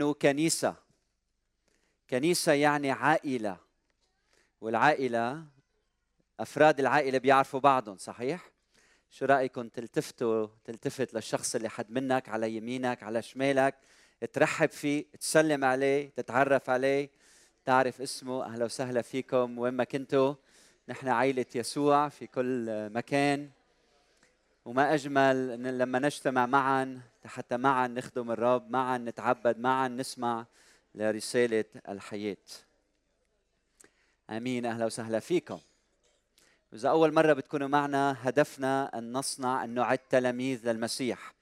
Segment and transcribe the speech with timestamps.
[0.00, 0.74] نحن كنيسة.
[2.10, 3.56] كنيسة يعني عائلة.
[4.60, 5.44] والعائلة
[6.40, 8.50] أفراد العائلة بيعرفوا بعضهم صحيح؟
[9.10, 13.74] شو رأيكم تلتفتوا تلتفت للشخص اللي حد منك على يمينك على شمالك.
[14.32, 17.10] ترحب فيه تسلم عليه تتعرف عليه
[17.64, 18.44] تعرف اسمه.
[18.44, 20.34] أهلا وسهلا فيكم وين ما كنتوا.
[20.88, 23.50] نحن عائلة يسوع في كل مكان.
[24.70, 30.46] وما أجمل لما نجتمع معا حتى معا نخدم الرب معا نتعبد معا نسمع
[30.94, 32.36] لرسالة الحياة.
[34.30, 34.66] آمين.
[34.66, 35.58] أهلا وسهلا فيكم.
[36.74, 41.34] إذا أول مرة بتكونوا معنا هدفنا أن نصنع أن نعد تلاميذ للمسيح.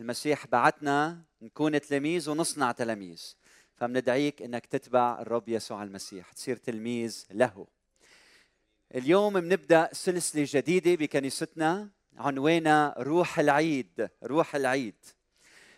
[0.00, 3.34] المسيح بعتنا نكون تلاميذ ونصنع تلاميذ.
[3.76, 6.32] فبندعيك إنك تتبع الرب يسوع المسيح.
[6.32, 7.66] تصير تلميذ له.
[8.94, 11.88] اليوم بنبدأ سلسلة جديدة بكنيستنا.
[12.16, 15.04] عنوانها روح العيد روح العيد.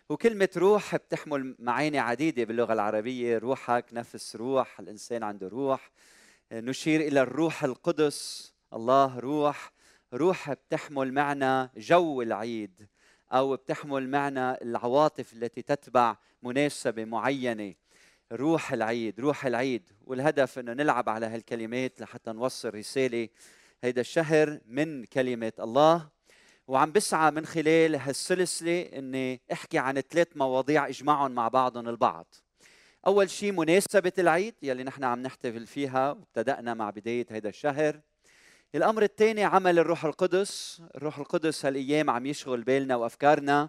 [0.09, 5.91] وكلمة روح بتحمل معاني عديدة باللغة العربية روحك نفس روح الإنسان عنده روح.
[6.53, 9.73] نشير إلى الروح القدس الله روح.
[10.15, 12.89] روح بتحمل معنى جو العيد
[13.33, 17.75] أو بتحمل معنى العواطف التي تتبع مناسبة معينة.
[18.33, 19.91] روح العيد روح العيد.
[20.05, 23.29] والهدف إنه نلعب على هالكلمات لحتى نوصل رسالة.
[23.83, 26.16] هيدا الشهر من كلمة الله
[26.69, 32.35] وعم بسعى من خلال هالسلسلة إني أحكي عن ثلاث مواضيع اجمعهم مع بعضهم البعض.
[33.07, 38.01] أول شيء مناسبة العيد يلي نحن عم نحتفل فيها وابتدأنا مع بداية هذا الشهر.
[38.75, 40.83] الأمر الثاني عمل الروح القدس.
[40.95, 43.69] الروح القدس هالأيام عم يشغل بالنا وأفكارنا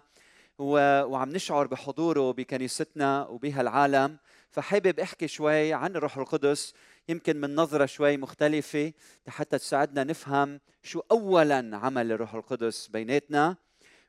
[0.58, 4.18] وعم نشعر بحضوره بكنيستنا وبهالعالم.
[4.50, 6.74] فحابب أحكي شوي عن الروح القدس
[7.08, 8.92] يمكن من نظرة شوي مختلفة
[9.28, 13.56] حتى تساعدنا نفهم شو اولا عمل الروح القدس بيناتنا.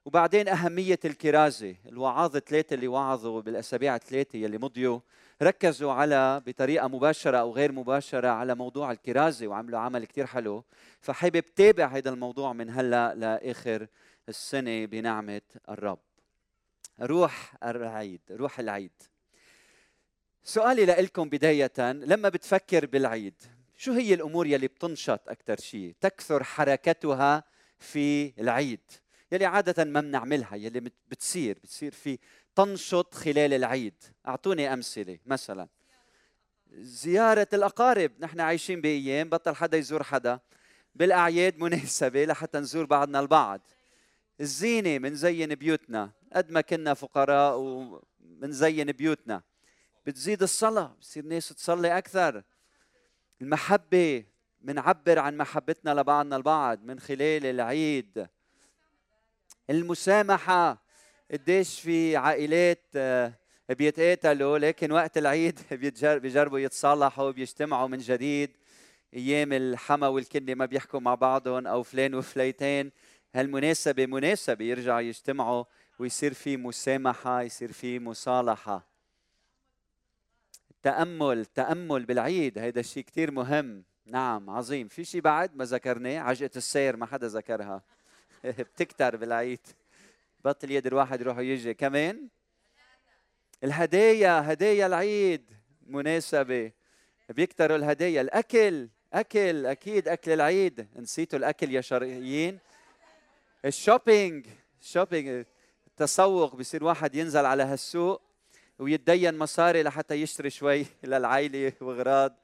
[0.05, 4.99] وبعدين أهمية الكرازة الوعاظ الثلاثة اللي وعظوا بالأسابيع الثلاثة يلي مضيوا
[5.41, 10.63] ركزوا على بطريقة مباشرة أو غير مباشرة على موضوع الكرازة وعملوا عمل كتير حلو.
[11.01, 13.87] فحابب تابع هذا الموضوع من هلأ لآخر
[14.29, 15.99] السنة بنعمة الرب.
[17.01, 18.91] روح العيد روح العيد.
[20.49, 23.33] سؤالي لكم بداية لما بتفكر بالعيد
[23.77, 27.43] شو هي الأمور يلي بتنشط أكثر شيء تكثر حركتها
[27.79, 28.79] في العيد.
[29.31, 32.19] يلي عادة ما بنعملها يلي بتصير بتصير في
[32.55, 33.93] تنشط خلال العيد.
[34.27, 35.67] أعطوني أمثلة مثلا.
[36.77, 40.39] زيارة الأقارب نحن عايشين بأيام بطل حدا يزور حدا.
[40.95, 43.61] بالأعياد مناسبة لحتى نزور بعضنا البعض.
[44.41, 49.48] الزينة منزين بيوتنا قد ما كنا فقراء ومنزين بيوتنا.
[50.09, 52.43] بتزيد الصلاة بصير ناس تصلي أكثر.
[53.41, 54.25] المحبة
[54.61, 58.27] منعبر عن محبتنا لبعضنا البعض من خلال العيد.
[59.69, 60.83] المسامحة
[61.31, 63.33] قديش في عائلات آه،
[63.69, 65.59] بيتقاتلوا لكن وقت العيد
[66.21, 68.57] بيجربوا يتصالحوا بيجتمعوا من جديد.
[69.13, 72.91] أيام الحما والكنه ما بيحكوا مع بعضهم أو فلان وفليتين.
[73.35, 75.63] هالمناسبة مناسبة يرجعوا يجتمعوا
[75.99, 78.98] ويصير في مسامحة يصير في مصالحة.
[80.79, 83.83] التامل التامل بالعيد هيدا الشيء كثير مهم.
[84.05, 84.87] نعم عظيم.
[84.87, 86.19] في شيء بعد؟ ما ذكرناه.
[86.19, 87.83] عجقة السير ما حدا ذكرها.
[88.43, 89.59] بتكتر بالعيد.
[90.45, 91.73] بطل يد الواحد يروح ويجي.
[91.73, 92.27] كمان؟
[93.63, 95.51] الهدايا هدايا العيد.
[95.87, 96.71] مناسبة.
[97.29, 98.21] بيكتروا الهدايا.
[98.21, 99.65] الأكل أكل.
[99.65, 100.87] أكيد أكل العيد.
[100.95, 102.59] نسيتوا الأكل يا شرقيين.
[103.65, 104.45] ال shopping.
[104.81, 105.45] shopping.
[105.87, 106.55] التسوق.
[106.55, 108.28] بصير واحد ينزل على هالسوق.
[108.79, 112.35] ويتدين مصاري لحتى يشتري شوي للعائلة وغراض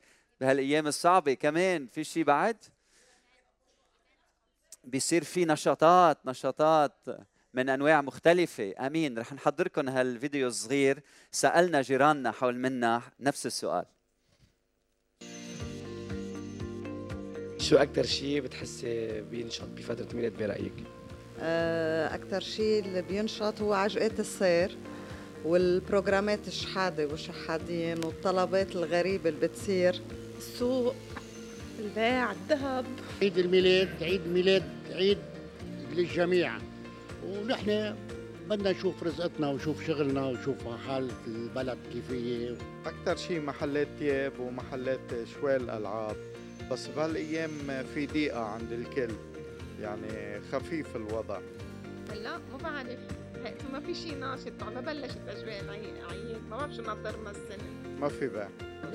[0.42, 1.34] بهالأيام الصعبة.
[1.34, 2.58] كمان في شيء بعد؟
[4.84, 6.94] بيصير في نشاطات نشاطات
[7.54, 8.74] من أنواع مختلفة.
[8.80, 11.00] أمين رح نحضركم هالفيديو الصغير.
[11.32, 13.86] سألنا جيراننا حول منا نفس السؤال.
[17.60, 20.74] شو أكثر شيء بتحسي بينشط بفترة الميلاد برأيك؟
[21.40, 24.78] آه، أكثر شيء اللي بينشط هو عجقات السير.
[25.46, 30.02] والبروجرامات الشحاده والشحادين والطلبات الغريبه اللي بتصير.
[30.38, 30.96] السوق
[31.80, 32.86] البيع الذهب.
[33.22, 35.18] عيد الميلاد عيد ميلاد عيد
[35.94, 36.58] للجميع.
[37.28, 37.96] ونحن
[38.50, 42.56] بدنا نشوف رزقتنا ونشوف شغلنا ونشوف حالة البلد كيف هي.
[42.86, 45.00] أكثر شيء محلات ثياب ومحلات
[45.34, 46.16] شوال ألعاب
[46.72, 47.52] بس بهالأيام
[47.94, 49.14] في ضيقة عند الكل
[49.82, 51.40] يعني خفيف الوضع.
[52.24, 53.00] لا مو بعرف
[53.74, 55.96] ما في شيء ناشط ما بلشت أجواء العيد
[56.50, 57.64] ما بعرف شو ناطرنا السنة.
[58.00, 58.50] ما في بيع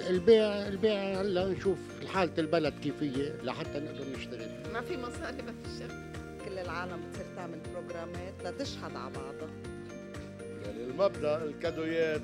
[0.08, 5.52] البيع البيع هلا نشوف حالة البلد كيف هي لحتى نقدر نشتغل ما في مصاري ما
[5.52, 5.90] في شغل
[6.48, 9.50] كل العالم بتصير تعمل بروجرامات لتشحد على بعضها.
[10.66, 12.22] يعني المبدأ الكادويات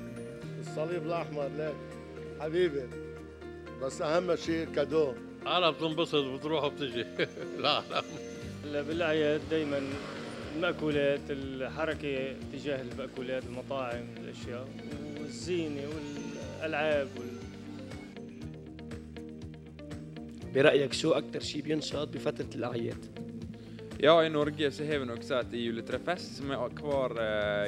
[0.59, 1.75] الصليب الأحمر لك
[2.39, 2.83] حبيبي
[3.81, 5.13] بس أهم شيء كادو
[5.47, 7.05] أنا بتنبسط بتروح وبتجي.
[7.63, 8.81] لا لا.
[8.81, 9.81] بالاعياد دائما
[10.57, 14.67] المأكولات الحركة تجاه المأكولات المطاعم الأشياء
[15.19, 17.37] والزينة والألعاب وال...
[20.53, 23.05] برأيك شو أكثر شيء بينشط بفترة الأعياد؟
[23.99, 27.15] Ja, i Norge så har vi noe som heter juletrefest, som er hver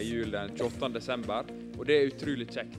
[0.06, 0.94] jul den 28.
[0.94, 1.50] desember.
[1.78, 2.78] Og det er utrolig kjekt.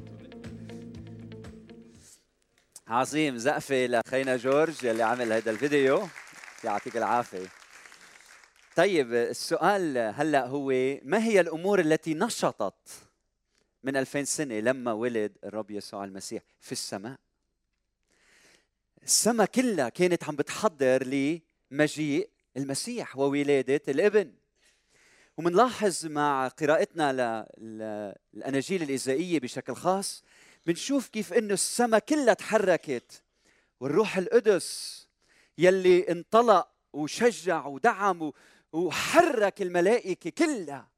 [2.89, 6.03] عظيم زقفة لخينا جورج يلي عمل هذا الفيديو
[6.65, 7.60] يعطيك العافية
[8.81, 10.69] طيب السؤال هلا هو
[11.03, 12.89] ما هي الأمور التي نشطت
[13.83, 17.19] من 2000 سنة لما ولد الرب يسوع المسيح في السماء؟
[19.03, 24.33] السماء كلها كانت عم بتحضر لمجيء المسيح وولادة الابن.
[25.37, 30.25] ومنلاحظ مع قراءتنا للاناجيل الايزائيه بشكل خاص
[30.67, 33.23] بنشوف كيف إنه السماء كلها تحركت
[33.81, 35.09] والروح القدس
[35.59, 38.33] يلي انطلق وشجع ودعم
[38.73, 40.91] وحرك الملائكة كلها.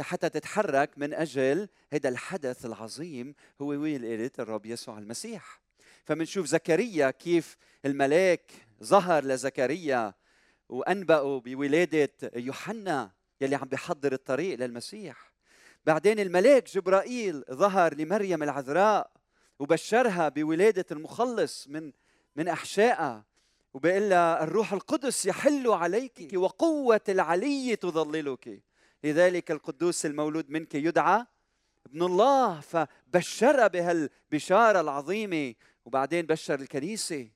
[0.00, 3.34] حتى تتحرك من أجل هذا الحدث العظيم.
[3.60, 5.60] هو ولادة الرب يسوع المسيح.
[6.04, 8.52] فمنشوف زكريا كيف الملاك
[8.84, 10.14] ظهر لزكريا
[10.68, 13.10] وانبأوا بولادة يوحنا
[13.40, 15.32] يلي عم بيحضر الطريق للمسيح.
[15.86, 19.10] بعدين الملاك جبرائيل ظهر لمريم العذراء
[19.58, 21.92] وبشرها بولادة المخلص من
[22.36, 23.24] من أحشائها.
[23.74, 28.62] وبقول لها الروح القدس يحل عليك وقوة العلي تظللك.
[29.04, 31.26] لذلك القدوس المولود منك يدعى
[31.86, 35.54] ابن الله فبشر بهالبشارة العظيمة.
[35.84, 37.28] وبعدين بشر الكنيسة.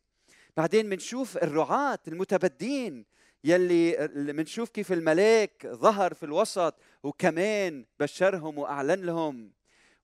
[0.56, 3.04] بعدين بنشوف الرعاة المتبدين
[3.44, 9.52] يلي بنشوف كيف الملاك ظهر في الوسط وكمان بشرهم وأعلن لهم.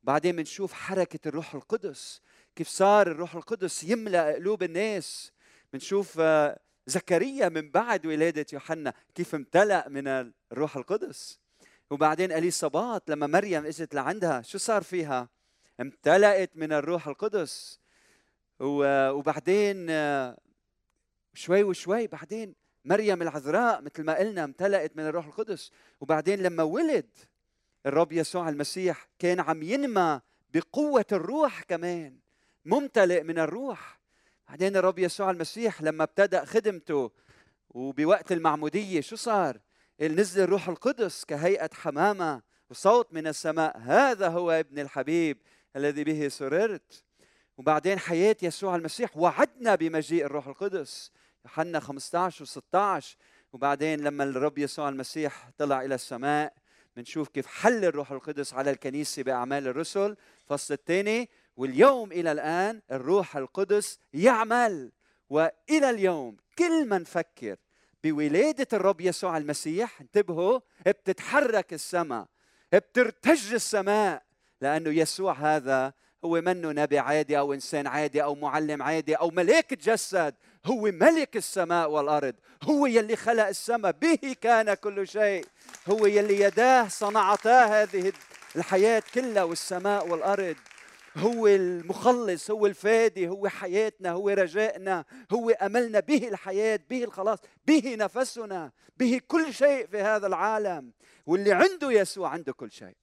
[0.02, 2.20] بعدين بنشوف حركة الروح القدس
[2.56, 5.32] كيف صار الروح القدس يملأ قلوب الناس.
[5.72, 11.40] بنشوف آه، زكريا من بعد ولادة يوحنا كيف امتلأ من الروح القدس.
[11.90, 15.28] وبعدين اليصابات لما مريم إجت لعندها شو صار فيها؟
[15.80, 17.80] امتلأت من الروح القدس.
[18.60, 20.38] وبعدين آه،
[21.34, 25.70] شوي وشوي بعدين مريم العذراء مثل ما قلنا امتلأت من الروح القدس.
[26.00, 27.10] وبعدين لما ولد
[27.86, 30.20] الرب يسوع المسيح كان عم ينمى
[30.54, 32.18] بقوة الروح كمان
[32.64, 33.99] ممتلئ من الروح.
[34.50, 37.10] بعدين الرب يسوع المسيح لما ابتدأ خدمته
[37.70, 39.60] وبوقت المعمودية شو صار؟
[40.00, 45.38] نزل الروح القدس كهيئة حمامة وصوت من السماء هذا هو ابن الحبيب
[45.76, 47.04] الذي به سررت.
[47.58, 51.10] وبعدين حياة يسوع المسيح وعدنا بمجيء الروح القدس.
[51.44, 53.04] يوحنا 15 و16
[53.52, 56.52] وبعدين لما الرب يسوع المسيح طلع إلى السماء
[56.96, 60.16] بنشوف كيف حل الروح القدس على الكنيسة بأعمال الرسل.
[60.42, 61.28] الفصل الثاني
[61.60, 64.92] واليوم إلى الآن الروح القدس يعمل.
[65.30, 67.56] وإلى اليوم كل ما نفكر
[68.04, 72.26] بولادة الرب يسوع المسيح انتبهوا بتتحرك السماء
[72.72, 74.22] بترتج السماء
[74.60, 75.92] لأنه يسوع هذا
[76.24, 80.34] هو منه نبي عادي أو إنسان عادي أو معلم عادي أو ملاك تجسد
[80.66, 85.44] هو ملك السماء والأرض هو يلي خلق السماء به كان كل شيء.
[85.88, 88.12] هو يلي يداه صنعتا هذه
[88.56, 90.56] الحياة كلها والسماء والأرض.
[91.16, 97.96] هو المخلص هو الفادي هو حياتنا هو رجائنا هو أملنا به الحياة به الخلاص به
[97.98, 100.92] نفسنا به كل شيء في هذا العالم.
[101.26, 102.96] واللي عنده يسوع عنده كل شيء.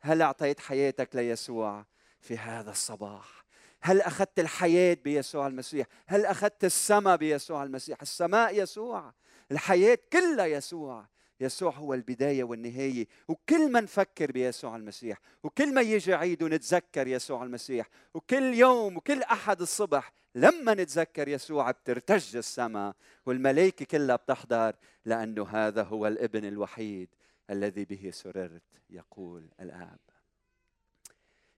[0.00, 1.86] هل أعطيت حياتك ليسوع
[2.20, 3.44] في هذا الصباح؟
[3.80, 9.12] هل أخذت الحياة بيسوع المسيح؟ هل أخذت السماء بيسوع المسيح؟ السماء يسوع
[9.52, 11.06] الحياة كلها يسوع.
[11.40, 13.06] يسوع هو البداية والنهاية.
[13.28, 19.22] وكل ما نفكر بيسوع المسيح وكل ما يجي عيد ونتذكر يسوع المسيح وكل يوم وكل
[19.22, 22.94] أحد الصبح لما نتذكر يسوع بترتج السماء
[23.26, 27.08] والملائكة كلها بتحضر لأنه هذا هو الابن الوحيد
[27.50, 29.98] الذي به سررت يقول الآب.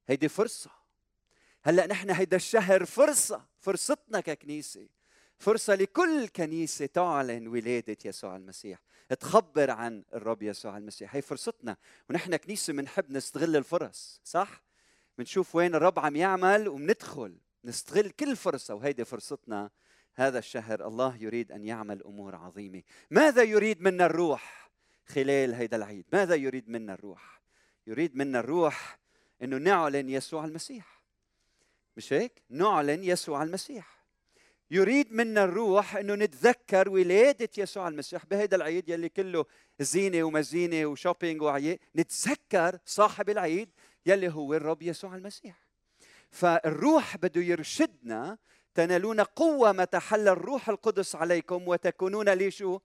[0.09, 0.71] هيدي فرصة.
[1.63, 4.89] هلأ نحن هيدا الشهر فرصة فرصتنا ككنيسة
[5.39, 8.79] فرصة لكل كنيسة تعلن ولادة يسوع المسيح.
[9.15, 11.15] تخبر عن الرب يسوع المسيح.
[11.17, 11.77] هي فرصتنا
[12.11, 14.63] ونحن كنيسة بنحب نستغل الفرص صح؟
[15.19, 19.71] بنشوف وين الرب عم يعمل وبندخل نستغل كل فرصة وهيدي فرصتنا
[20.15, 20.87] هذا الشهر.
[20.87, 22.83] الله يريد أن يعمل أمور عظيمة.
[23.11, 24.71] ماذا يريد منا الروح
[25.07, 27.41] خلال هيدا العيد؟ ماذا يريد منا الروح؟
[27.87, 28.99] يريد منا الروح
[29.43, 31.03] إنه نعلن يسوع المسيح.
[31.97, 34.00] مش هيك؟ نعلن يسوع المسيح.
[34.71, 39.45] يريد منا الروح إنه نتذكر ولادة يسوع المسيح بهذا العيد يلي كله
[39.81, 43.71] زينة ومزينة وشوبينج وعيد نتذكر صاحب العيد
[44.07, 45.67] يلي هو الرب يسوع المسيح
[46.31, 48.39] فالروح بده يرشدنا
[48.75, 52.79] تنالون قوة متى حل الروح القدس عليكم وتكونون لي شو؟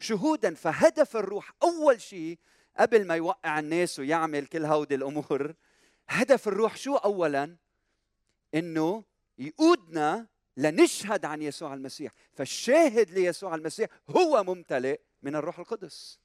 [0.00, 2.38] شهودا فهدف الروح أول شيء
[2.78, 5.54] قبل ما يوقع الناس ويعمل كل هودي الأمور
[6.08, 7.56] هدف الروح شو أولا؟
[8.54, 9.04] إنه
[9.38, 12.12] يقودنا لنشهد عن يسوع المسيح.
[12.32, 16.18] فالشاهد ليسوع المسيح هو ممتلئ من الروح القدس.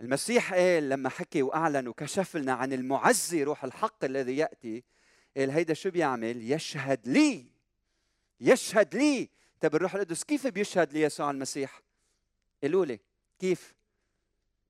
[0.00, 4.84] المسيح قال لما حكي وأعلن وكشف لنا عن المعزي روح الحق الذي يأتي
[5.36, 7.46] قال هيدا شو بيعمل؟ يشهد لي.
[8.40, 9.28] يشهد لي.
[9.60, 11.82] طيب الروح القدس كيف بيشهد ليسوع المسيح؟
[12.62, 13.00] قولوا لي
[13.38, 13.74] كيف؟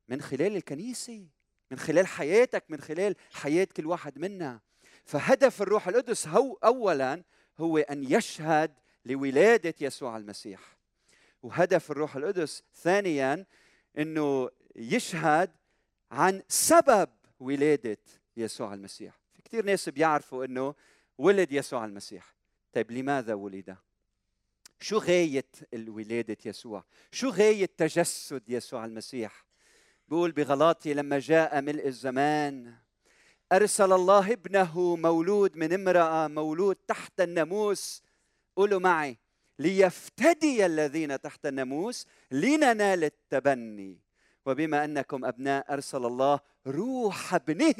[0.08, 1.26] من خلال الكنيسة
[1.70, 4.60] من خلال حياتك من خلال حياة كل واحد منا.
[5.04, 7.22] فهدف الروح القدس هو اولا
[7.60, 8.74] هو أن يشهد
[9.04, 10.76] لولادة يسوع المسيح
[11.42, 13.46] وهدف الروح القدس ثانيا
[13.98, 15.50] إنه يشهد
[16.10, 17.08] عن سبب
[17.40, 17.98] ولادة
[18.36, 20.74] يسوع المسيح في كثير ناس بيعرفوا إنه
[21.18, 22.34] ولد يسوع المسيح
[22.72, 23.76] طيب لماذا ولد
[24.80, 29.44] شو غاية الولادة يسوع؟ شو غاية تجسد يسوع المسيح؟
[30.08, 32.74] بيقول بغلاطي لما جاء ملء الزمان
[33.52, 38.02] أرسل الله ابنه مولود من امرأة مولود تحت الناموس.
[38.56, 39.18] قولوا معي
[39.58, 44.00] ليفتدي الذين تحت الناموس لننال التبني.
[44.46, 47.74] وبما أنكم أبناء أرسل الله روح ابنه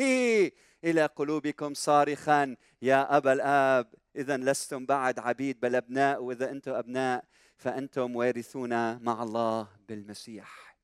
[0.85, 7.25] إلى قلوبكم صارخا يا أبا الآب اذا لستم بعد عبيد بل أبناء وإذا أنتم أبناء
[7.57, 10.77] فأنتم وارثون مع الله بالمسيح.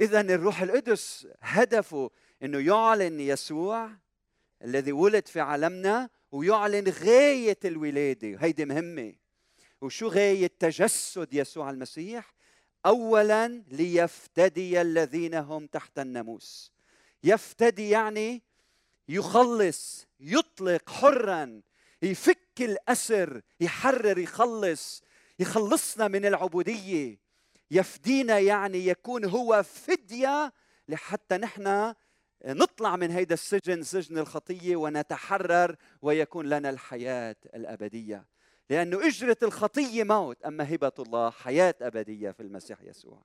[0.00, 2.10] اذا الروح القدس هدفه
[2.42, 3.90] إنه يعلن يسوع
[4.64, 8.36] الذي ولد في عالمنا ويعلن غاية الولادة.
[8.40, 9.14] هيدي مهمة.
[9.80, 12.34] وشو غاية تجسد يسوع المسيح؟
[12.86, 16.72] اولا ليفتدي الذين هم تحت الناموس.
[17.24, 18.42] يفتدي يعني
[19.08, 21.60] يخلص يطلق حرا
[22.02, 25.02] يفك الأسر يحرر يخلص
[25.38, 27.18] يخلصنا من العبودية.
[27.70, 30.52] يفدينا يعني يكون هو فدية
[30.88, 31.94] لحتى نحن
[32.46, 38.26] نطلع من هيدا السجن سجن الخطية ونتحرر ويكون لنا الحياة الأبدية.
[38.70, 43.22] لأنه أجرة الخطية موت أما هبة الله حياة أبدية في المسيح يسوع.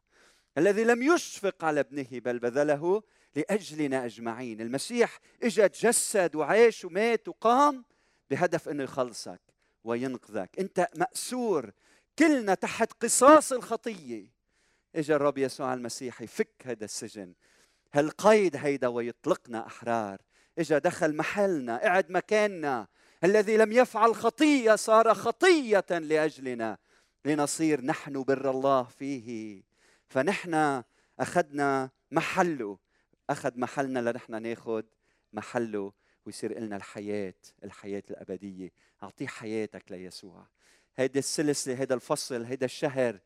[0.58, 3.04] الذي لم يشفق على ابنه بل بذله
[3.36, 4.62] لأجلنا أجمعين.
[4.62, 7.86] المسيح إجا تجسد وعاش ومات وقام
[8.30, 9.42] بهدف أنه يخلصك
[9.84, 10.60] وينقذك.
[10.60, 11.72] أنت مأسور.
[12.20, 14.36] كلنا تحت قصاص الخطية.
[14.96, 17.34] إجا الرب يسوع المسيح يفك هذا السجن.
[17.96, 20.22] هالقيد هيدا ويطلقنا أحرار.
[20.60, 22.88] إجا دخل محلنا قعد مكاننا.
[23.24, 26.78] الذي لم يفعل خطية صار خطية لأجلنا.
[27.26, 29.62] لنصير نحن بر الله فيه.
[30.08, 30.84] فنحن
[31.20, 32.78] أخذنا محله.
[33.30, 34.84] أخذ محلنا لنحن ناخذ
[35.34, 35.94] محله
[36.26, 37.34] ويصير لنا الحياة
[37.64, 38.72] الحياة الأبدية.
[39.04, 40.48] أعطيه حياتك ليسوع.
[40.96, 43.20] هيدي السلسلة هيدا الفصل هيدا الشهر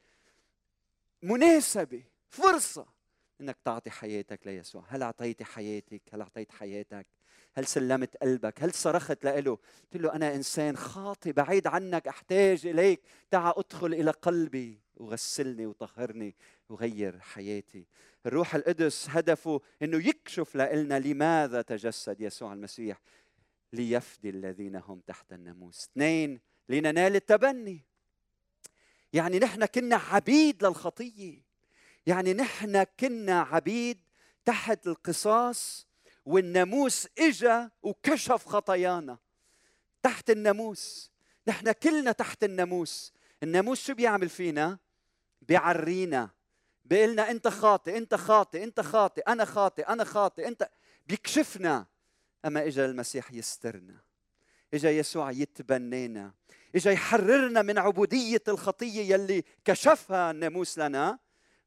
[1.23, 2.98] مناسبة فرصة.
[3.41, 4.83] إنك تعطي حياتك ليسوع.
[4.87, 7.07] هل اعطيتي حياتك؟ هل أعطيت حياتك؟
[7.53, 13.01] هل سلمت قلبك؟ هل صرخت له قلت له أنا إنسان خاطي بعيد عنك أحتاج إليك.
[13.31, 14.79] تعا أدخل إلى قلبي.
[14.95, 16.35] وغسلني وطهرني.
[16.69, 17.85] وغير حياتي.
[18.25, 23.01] الروح القدس هدفه أنه يكشف لنا لماذا تجسد يسوع المسيح.
[23.73, 25.89] ليفدي الذين هم تحت الناموس.
[25.91, 27.85] اثنين لننال التبني.
[29.13, 31.48] يعني نحن كنا عبيد للخطية.
[32.05, 33.99] يعني نحن كنا عبيد
[34.45, 35.87] تحت القصاص
[36.25, 39.17] والناموس إجا وكشف خطايانا.
[40.03, 41.11] تحت الناموس.
[41.47, 43.13] نحن كلنا تحت الناموس.
[43.43, 44.77] الناموس شو بيعمل فينا؟
[45.41, 46.29] بيعرينا.
[46.85, 50.69] بيقلنا أنت خاطئ أنت خاطئ أنت خاطئ أنا خاطئ أنا خاطئ أنت.
[51.07, 51.85] بيكشفنا.
[52.45, 54.01] أما إجا المسيح يسترنا.
[54.73, 56.33] إجا يسوع يتبنينا.
[56.75, 61.19] إجا يحررنا من عبودية الخطية يلي كشفها الناموس لنا.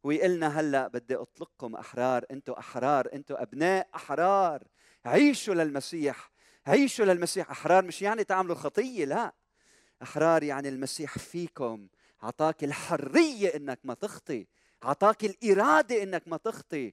[0.04, 4.64] ويقلنا هلأ بدي أطلقكم أحرار أنتم أحرار أنتم أبناء أحرار.
[5.04, 6.30] عيشوا للمسيح
[6.66, 7.50] عيشوا للمسيح.
[7.50, 9.34] أحرار مش يعني تعملوا خطية لا.
[10.02, 11.88] أحرار يعني المسيح فيكم.
[12.24, 14.46] اعطاك الحرية إنك ما تخطي.
[14.84, 16.92] اعطاك الإرادة إنك ما تخطي.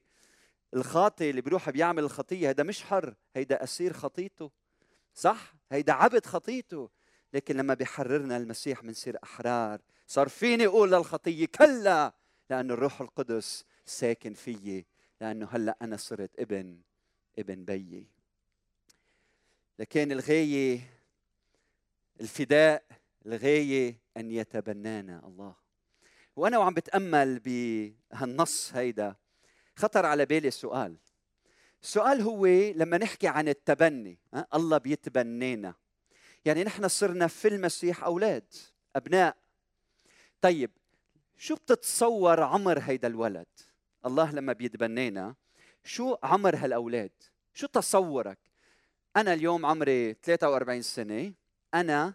[0.74, 4.50] الخاطي اللي بيروح بيعمل الخطية هذا مش حر هيدا أسير خطيته.
[5.14, 6.90] صح؟ هيدا عبد خطيته.
[7.34, 9.80] لكن لما بيحررنا المسيح بنصير أحرار.
[10.06, 12.19] صار فيني أقول للخطية كلا!
[12.50, 14.86] لأن الروح القدس ساكن فيي
[15.20, 16.80] لأنه هلأ أنا صرت ابن
[17.38, 18.06] ابن بيي.
[19.78, 20.80] لكن الغاية
[22.20, 22.84] الفداء
[23.26, 25.54] الغاية أن يتبنانا الله.
[26.36, 29.16] وأنا وعم بتأمل بهالنص هيدا.
[29.76, 30.96] خطر على بالي سؤال.
[31.82, 34.18] السؤال هو لما نحكي عن التبني
[34.54, 35.74] الله بيتبنينا.
[36.44, 38.44] يعني نحن صرنا في المسيح أولاد
[38.96, 39.36] أبناء.
[40.40, 40.70] طيب
[41.42, 43.46] شو بتتصور عمر هيدا الولد؟
[44.06, 45.34] الله لما بيتبنينا
[45.84, 47.12] شو عمر هالأولاد؟
[47.54, 48.38] شو تصورك؟
[49.16, 51.32] أنا اليوم عمري 43 سنة
[51.74, 52.14] أنا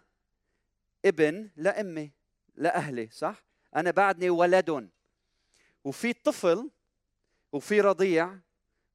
[1.04, 2.12] ابن لأمي
[2.54, 3.44] لأهلي صح؟
[3.76, 4.90] أنا بعدني ولد.
[5.84, 6.70] وفي طفل
[7.52, 8.38] وفي رضيع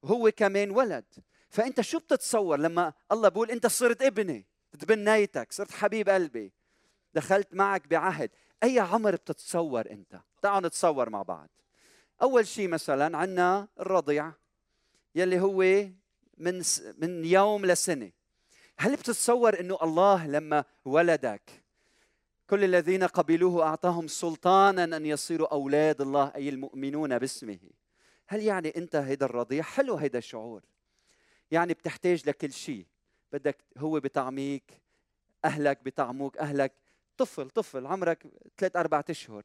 [0.02, 1.04] وهو كمان ولد.
[1.48, 4.46] فأنت شو بتتصور لما الله بيقول أنت صرت ابني؟
[4.80, 6.52] تبنيتك صرت حبيب قلبي.
[7.14, 8.30] دخلت معك بعهد.
[8.62, 11.48] أي عمر بتتصور أنت؟ تعالوا نتصور مع بعض.
[12.22, 14.32] أول شيء مثلا عندنا الرضيع
[15.14, 15.88] يلي هو
[16.38, 16.62] من
[16.98, 18.12] من يوم لسنة.
[18.78, 21.62] هل بتتصور إنه الله لما ولدك
[22.46, 27.58] كل الذين قبلوه أعطاهم سلطانا أن يصيروا أولاد الله أي المؤمنون باسمه؟
[28.26, 30.62] هل يعني أنت هيدا الرضيع؟ حلو هيدا الشعور.
[31.50, 32.86] يعني بتحتاج لكل شيء
[33.32, 34.82] بدك هو بطعميك
[35.44, 36.72] أهلك بطعموك أهلك
[37.16, 38.26] طفل طفل عمرك
[38.58, 39.42] ثلاث أربعة أشهر.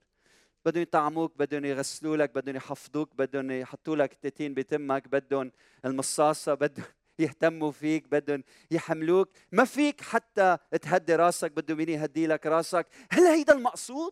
[0.65, 5.51] بدهم يطعموك بدهم يغسلوا لك بدهم يحفظوك بدهم يحطوا لك تتين بتمك بدهم
[5.86, 6.86] المصاصة بدهم
[7.19, 9.29] يهتموا فيك بدهم يحملوك.
[9.51, 12.88] ما فيك حتى تهدي راسك بده مين يهدي لك راسك.
[13.12, 14.12] هل هيدا المقصود؟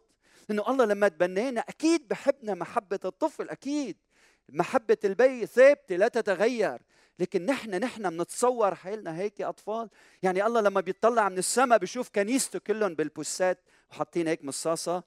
[0.52, 3.98] إنه الله لما تبنينا أكيد بحبنا محبة الطفل أكيد.
[4.50, 6.82] محبة البي ثابتة لا تتغير.
[7.20, 9.90] لكن نحن نحن بنتصور حالنا هيك يا أطفال.
[10.24, 13.60] يعني الله لما بيطلع من السماء بيشوف كنيسته كلهم بالبوسات
[13.92, 15.04] وحاطين هيك مصاصة.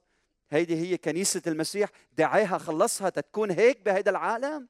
[0.51, 1.91] هيدي هي كنيسة المسيح.
[2.13, 4.69] دعاها خلصها تتكون هيك بهيدا العالم.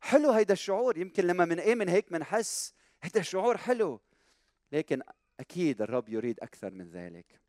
[0.00, 0.98] حلو هيدا الشعور.
[0.98, 2.74] يمكن لما من إيه من هيك منحس.
[3.02, 4.00] هيدا شعور حلو.
[4.72, 5.02] لكن
[5.40, 7.40] أكيد الرب يريد أكثر من ذلك.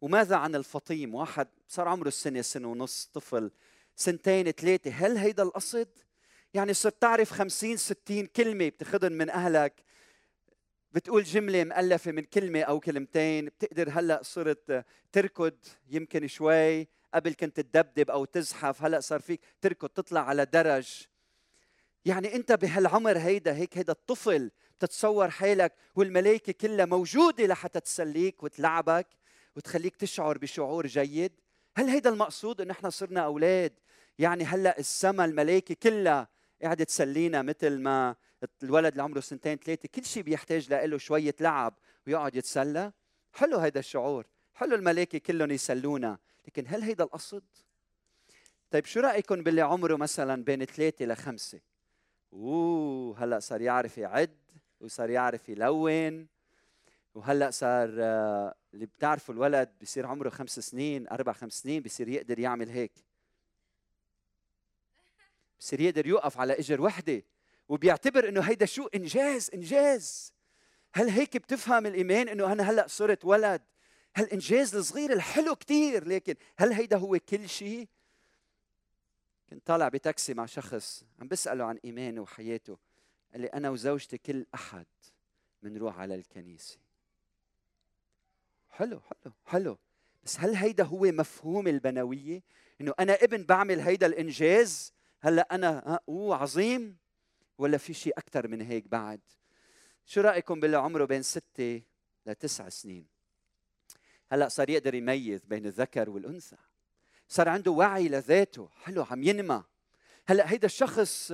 [0.00, 3.50] وماذا عن الفطيم؟ واحد صار عمره السنة سنة ونص طفل
[3.96, 4.90] سنتين ثلاثة.
[4.90, 5.88] هل هيدا القصد؟
[6.54, 9.84] يعني صرت تعرف خمسين ستين كلمة بتاخذهم من أهلك
[10.92, 15.54] بتقول جملة مؤلفة من كلمة أو كلمتين بتقدر هلأ صرت تركض
[15.90, 21.02] يمكن شوي قبل كنت تدبدب أو تزحف هلأ صار فيك تركض تطلع على درج.
[22.04, 29.06] يعني أنت بهالعمر هيدا هيك هيدا الطفل بتتصور حالك والملائكة كلها موجودة لحتى تسليك وتلعبك
[29.56, 31.32] وتخليك تشعر بشعور جيد.
[31.76, 33.72] هل هيدا المقصود إن إحنا صرنا أولاد؟
[34.18, 36.33] يعني هلأ السما الملائكه كلها
[36.64, 38.16] قاعدة تسلينا مثل ما
[38.62, 42.92] الولد اللي عمره سنتين ثلاثة كل شيء بيحتاج له شوية لعب ويقعد يتسلى.
[43.32, 44.26] حلو هيدا الشعور.
[44.54, 46.18] حلو الملائكه كلهم يسلونا.
[46.46, 47.44] لكن هل هيدا القصد؟
[48.70, 51.60] طيب شو رايكم باللي عمره مثلا بين ثلاثة لخمسه
[52.32, 54.36] أوه هلأ صار يعرف يعد
[54.80, 56.28] وصار يعرف يلون.
[57.14, 62.38] وهلأ صار آه، اللي بتعرفوا الولد بصير عمره خمس سنين أربع خمس سنين بصير يقدر
[62.38, 62.92] يعمل هيك.
[65.64, 67.22] بصير يقدر يوقف على إجر وحدة
[67.68, 70.32] وبيعتبر إنه هيدا شو إنجاز إنجاز.
[70.94, 73.62] هل هيك بتفهم الإيمان إنه أنا هلأ صرت ولد؟
[74.16, 77.88] هالانجاز الصغير الحلو كثير لكن هل هيدا هو كل شيء
[79.50, 82.78] كنت طالع بتاكسي مع شخص عم بسأله عن إيمانه وحياته
[83.32, 84.86] قال لي أنا وزوجتي كل أحد
[85.62, 86.78] بنروح على الكنيسة.
[88.70, 89.78] حلو حلو حلو.
[90.24, 92.42] بس هل هيدا هو مفهوم البنوية؟
[92.80, 96.96] إنه أنا ابن بعمل هيدا الإنجاز؟ هلا أنا أوه عظيم؟
[97.58, 99.20] ولا في شيء أكثر من هيك بعد؟
[100.06, 101.82] شو رأيكم باللي عمره بين ستة
[102.26, 103.06] لتسع سنين؟
[104.32, 106.56] هلا صار يقدر يميز بين الذكر والأنثى.
[107.28, 109.64] صار عنده وعي لذاته حلو عم ينمى.
[110.26, 111.32] هلا هيدا الشخص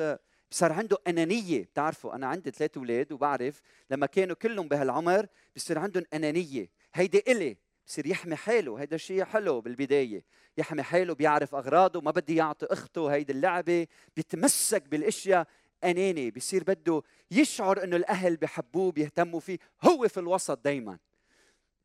[0.50, 1.62] صار عنده أنانية.
[1.62, 5.26] بتعرفوا أنا عندي ثلاث أولاد وبعرف لما كانوا كلهم بهالعمر
[5.56, 6.70] بصير عندهم أنانية.
[6.94, 7.56] هيدي إلي.
[7.90, 10.24] بصير يحمي حاله هيدا شيء حلو بالبداية.
[10.58, 13.86] يحمي حاله بيعرف أغراضه ما بدي يعطي أخته هيدي اللعبة.
[14.16, 15.48] بيتمسك بالأشياء
[15.84, 19.58] أناني بصير بده يشعر إنه الأهل بحبوه بيهتموا فيه.
[19.82, 20.98] هو في الوسط دائما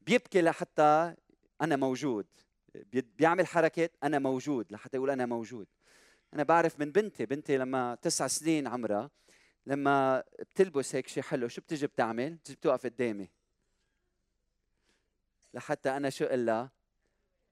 [0.02, 1.16] بيبكي لحتى
[1.62, 2.28] أنا موجود.
[2.94, 5.68] بيعمل حركات أنا موجود لحتى يقول أنا موجود.
[6.34, 9.10] أنا بعرف من بنتي بنتي لما تسع سنين عمرها
[9.66, 13.30] لما بتلبس هيك شيء حلو شو بتجي بتعمل؟ بتجي بتوقف قدامي.
[15.56, 16.72] لحتى أنا شو أقول لها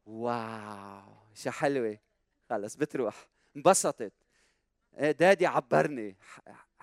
[0.06, 1.02] واو
[1.34, 1.98] شو حلوة.
[2.50, 3.28] خلص بتروح.
[3.56, 4.14] انبسطت.
[4.98, 6.18] إيه، دادي عبرني.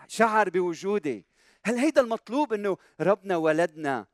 [0.07, 1.27] شعر بوجودي.
[1.65, 4.07] هل هيدا المطلوب إنه ربنا ولدنا؟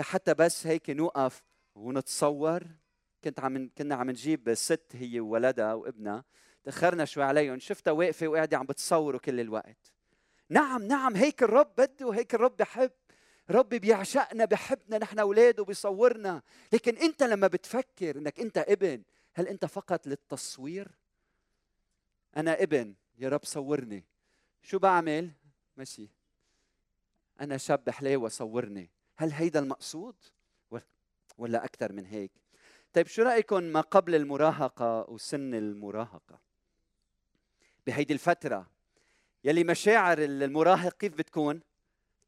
[0.00, 1.42] حتى بس هيك نوقف
[1.74, 2.62] ونتصور.
[3.24, 6.24] كنت عم كنا عم نجيب ست هي وولدها وابنها.
[6.64, 7.58] تأخرنا شوي عليهم.
[7.58, 9.92] شفتها واقفة وقاعدة عم بتصوروا كل الوقت.
[10.48, 12.90] نعم نعم هيك الرب بده هيك الرب بحب.
[13.50, 16.42] ربي بيعشقنا بحبنا نحن أولاده بيصورنا.
[16.72, 19.02] لكن أنت لما بتفكر إنك أنت ابن
[19.34, 20.88] هل أنت فقط للتصوير؟
[22.36, 24.04] أنا ابن يا رب صورني.
[24.62, 25.30] شو بعمل؟
[25.76, 26.08] ماشي.
[27.40, 28.90] أنا شاب حليوه صورني.
[29.16, 30.14] هل هيدا المقصود؟
[31.38, 32.30] ولا أكثر من هيك.
[32.92, 36.40] طيب شو رايكم ما قبل المراهقة وسن المراهقة؟
[37.86, 38.70] بهيدي الفترة.
[39.44, 41.60] يلي مشاعر المراهق كيف بتكون؟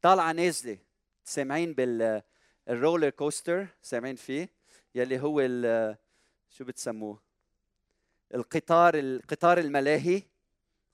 [0.01, 0.77] طالعة نازلة.
[1.27, 2.21] سامعين بال
[2.69, 4.49] roller coaster سامعين فيه؟
[4.95, 5.41] يلي هو
[6.49, 7.21] شو بتسموه؟
[8.33, 10.23] القطار القطار الملاهي.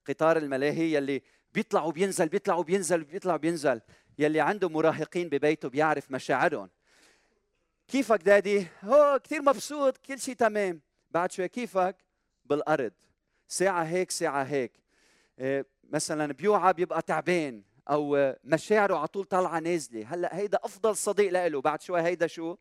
[0.07, 1.21] قطار الملاهي يلي
[1.53, 3.81] بيطلع وبينزل بيطلع وبينزل بيطلع وبينزل.
[4.19, 6.69] يلي عنده مراهقين ببيته بيعرف مشاعرهم.
[7.87, 10.81] كيفك daddy؟ هو كثير مبسوط كل شيء تمام.
[11.11, 11.95] بعد شوي كيفك؟
[12.45, 12.91] بالأرض.
[13.47, 14.71] ساعة هيك ساعة هيك.
[15.39, 17.63] إيه، مثلا بيوعى بيبقى تعبان.
[17.89, 20.13] أو مشاعره على طول طالعة نازلة.
[20.13, 22.55] هلأ هيدا أفضل صديق له بعد شوي هيدا شو؟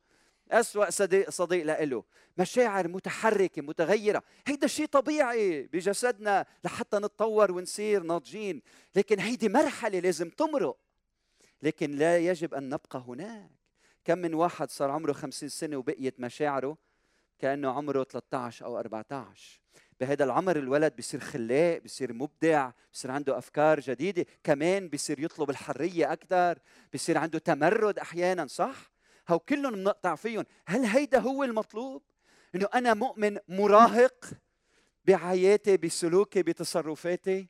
[0.51, 2.05] أسوأ صديق صديق له
[2.39, 4.23] مشاعر متحركة متغيرة.
[4.47, 8.63] هيدا شيء طبيعي بجسدنا لحتى نتطور ونصير ناضجين.
[8.97, 10.77] لكن هيدي مرحلة لازم تمرق.
[11.63, 13.51] لكن لا يجب أن نبقى هناك.
[14.05, 16.77] كم من واحد صار عمره خمسين سنة وبقيت مشاعره
[17.39, 19.61] كأنه عمره 13 أو 14
[20.01, 26.13] بهذا العمر الولد بصير خلاق بصير مبدع بصير عنده أفكار جديدة كمان بصير يطلب الحرية
[26.13, 26.59] أكثر
[26.95, 28.93] بصير عنده تمرد أحيانا صح؟
[29.29, 30.45] هو كلهم بنقطع فيهم.
[30.67, 32.03] هل هيدا هو المطلوب؟
[32.55, 34.25] إنه أنا مؤمن مراهق
[35.05, 37.49] بحياتي بسلوكي بتصرفاتي؟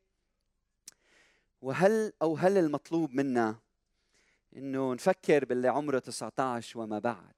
[1.62, 3.58] وهل أو هل المطلوب منا
[4.56, 7.34] إنه نفكر باللي عمره 19 وما بعد؟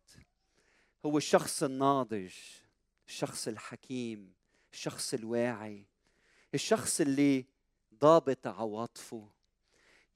[1.06, 2.32] هو الشخص الناضج
[3.08, 4.41] الشخص الحكيم.
[4.72, 5.86] الشخص الواعي
[6.54, 7.46] الشخص اللي
[8.00, 9.28] ضابط عواطفه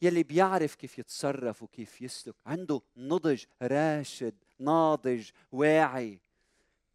[0.02, 6.20] يلي بيعرف كيف يتصرف وكيف يسلك عنده نضج راشد ناضج واعي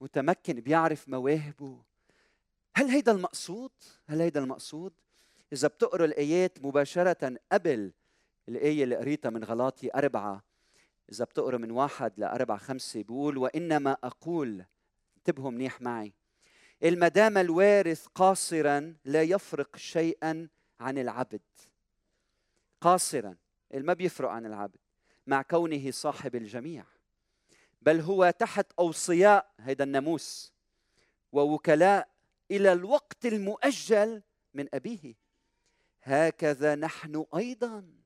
[0.02, 1.84] متمكن بيعرف مواهبه.
[2.76, 3.71] هل هيدا المقصود؟
[4.08, 4.93] هل هيدا المقصود؟
[5.54, 7.91] إذا بتقروا الآيات مباشرة قبل
[8.50, 10.43] الآية اللي قريتها من غلاطي أربعة
[11.12, 14.65] إذا بتقروا من واحد لأربعة خمسة بيقول وإنما أقول
[15.17, 16.13] انتبهوا منيح معي.
[16.83, 20.47] المدام الوارث قاصرا لا يفرق شيئا
[20.79, 21.41] عن العبد.
[22.81, 23.35] قاصرا
[23.73, 24.77] ما بيفرق عن العبد
[25.27, 26.85] مع كونه صاحب الجميع.
[27.81, 30.53] بل هو تحت أوصياء هيدا الناموس
[31.31, 32.09] ووكلاء
[32.51, 34.21] إلى الوقت المؤجل
[34.53, 35.15] من أبيه.
[36.03, 38.01] هكذا نحن أيضا.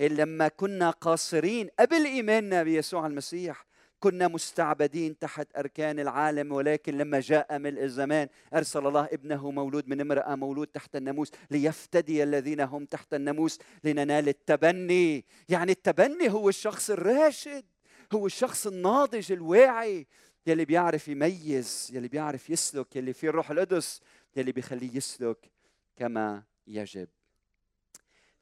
[0.00, 3.66] لما كنا قاصرين قبل إيماننا بيسوع المسيح
[4.00, 10.00] كنا مستعبدين تحت أركان العالم ولكن لما جاء ملء الزمان أرسل الله ابنه مولود من
[10.00, 15.24] امرأة مولود تحت الناموس ليفتدي الذين هم تحت الناموس لننال التبني.
[15.48, 17.64] يعني التبني هو الشخص الراشد
[18.12, 20.06] هو الشخص الناضج الواعي
[20.46, 24.00] يلي بيعرف يميز يلي بيعرف يسلك يلي فيه الروح القدس
[24.36, 25.50] يلي بيخليه يسلك
[25.96, 27.08] كما يجب.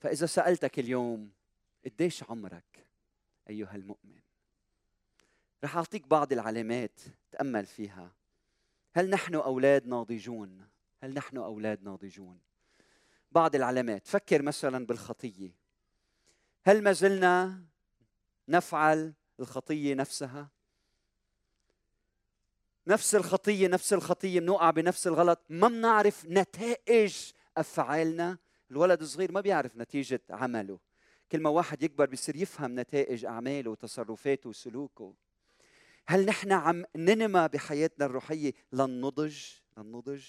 [0.01, 1.31] فإذا سألتك اليوم
[1.85, 2.87] قديش عمرك
[3.51, 4.26] أيها المؤمن؟
[5.67, 7.01] رح أعطيك بعض العلامات
[7.31, 8.13] تأمل فيها.
[8.95, 10.67] هل نحن أولاد ناضجون؟
[11.03, 12.39] هل نحن أولاد ناضجون؟
[13.33, 14.07] بعض العلامات.
[14.07, 15.51] فكر مثلا بالخطية.
[16.65, 17.63] هل ما زلنا
[18.49, 20.49] نفعل الخطية نفسها؟
[22.87, 25.41] نفس الخطية نفس الخطية بنوقع بنفس الغلط.
[25.49, 28.39] ما بنعرف نتائج أفعالنا.
[28.71, 30.79] الولد الصغير ما بيعرف نتيجة عمله.
[31.33, 35.26] كل ما واحد يكبر بيصير يفهم نتائج أعماله وتصرفاته وسلوكه.
[36.09, 39.39] هل نحن عم ننمى بحياتنا الروحية للنضج
[39.79, 40.25] للنضج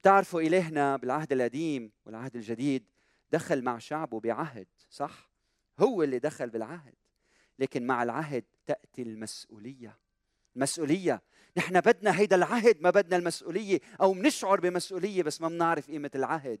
[0.00, 2.84] بتعرفوا إلهنا بالعهد القديم والعهد الجديد
[3.32, 5.30] دخل مع شعبه بعهد صح؟
[5.78, 6.94] هو اللي دخل بالعهد
[7.58, 9.98] لكن مع العهد تأتي المسؤولية.
[10.56, 11.22] المسؤولية
[11.56, 16.60] نحن بدنا هيدا العهد ما بدنا المسؤولية أو بنشعر بمسؤولية بس ما بنعرف قيمة العهد.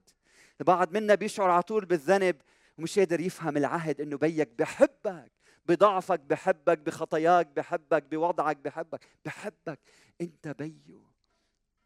[0.60, 2.36] البعض منا بيشعر على طول بالذنب
[2.78, 5.35] ومش قادر يفهم العهد إنه بيك بحبك.
[5.68, 9.78] بضعفك بحبك بخطاياك بحبك بوضعك بحبك بحبك.
[10.20, 11.00] انت بيه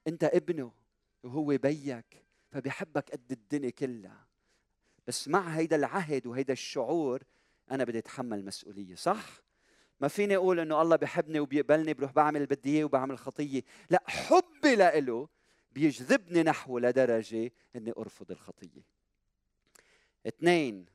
[0.07, 0.73] انت ابنه
[1.23, 4.27] وهو بيك فبحبك قد الدنيا كلها.
[5.07, 7.23] بس مع هيدا العهد وهيدا الشعور
[7.71, 9.27] أنا بدي أتحمل مسؤولية صح؟
[10.01, 13.63] ما فيني أقول إنه الله بحبني وبيقبلني بروح بعمل اللي بدي إياه وبعمل خطية.
[13.91, 15.29] لا حبي لإله
[15.73, 18.83] بيجذبني نحوه لدرجة إني أرفض الخطية.
[20.27, 20.87] اثنين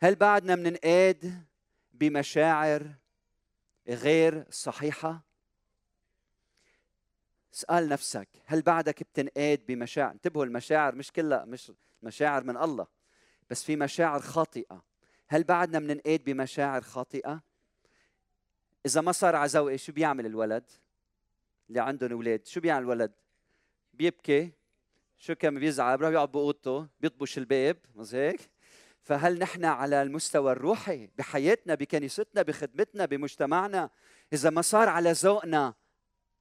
[0.00, 1.44] هل بعدنا مننقاد
[1.94, 2.94] بمشاعر
[3.88, 5.24] غير صحيحة؟
[7.54, 12.86] اسأل نفسك هل بعدك بتنقاد بمشاعر؟ انتبهوا المشاعر مش كلها مش مشاعر من الله
[13.50, 14.82] بس في مشاعر خاطئة.
[15.28, 17.42] هل بعدنا بننقاد بمشاعر خاطئة؟
[18.86, 20.70] إذا ما صار عزوقي شو بيعمل الولد
[21.68, 23.12] اللي عندهم أولاد؟ شو بيعمل الولد؟
[23.94, 24.52] بيبكي
[25.16, 28.53] شو كم بيزعل؟ بيروح يقعد بأوضته بيطبش الباب مش هيك؟
[29.04, 33.90] فهل نحن على المستوى الروحي بحياتنا بكنيستنا بخدمتنا بمجتمعنا؟
[34.32, 35.74] إذا ما صار على ذوقنا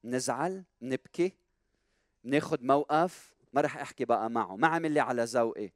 [0.04, 1.34] نزعل نبكي
[2.24, 4.56] ناخذ موقف؟ ما رح أحكي بقى معه.
[4.56, 5.72] ما عمل لي على ذوقي.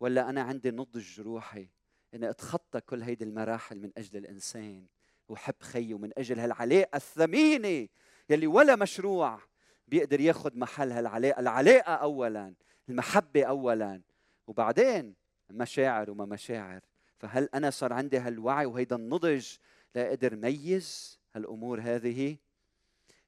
[0.00, 1.68] ولا أنا عندي نضج روحي.
[2.14, 4.86] إني أتخطى كل هيدي المراحل من أجل الإنسان.
[5.28, 7.88] وحب خيي ومن أجل هالعلاقة الثمينة
[8.30, 9.40] يلي ولا مشروع
[9.88, 12.54] بيقدر ياخذ محل هالعلاقه العلاقة اولا
[12.88, 14.02] المحبة اولا.
[14.46, 16.80] وبعدين مشاعر وما مشاعر.
[17.18, 19.46] فهل أنا صار عندي هالوعي وهيدا النضج
[19.94, 22.36] لاقدر ميز هالأمور هذه؟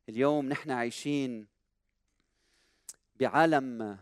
[0.09, 1.46] اليوم نحن عايشين
[3.16, 3.98] بعالم